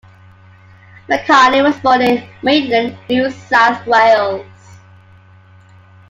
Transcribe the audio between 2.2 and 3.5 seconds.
Maitland, New